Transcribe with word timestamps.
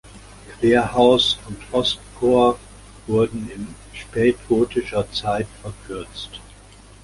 Querhaus 0.59 1.37
und 1.47 1.61
Ostchor 1.71 2.57
wurden 3.05 3.51
in 3.51 3.67
spätgotischer 3.93 5.05
Zeit 5.11 5.45
verkürzt. 5.61 6.41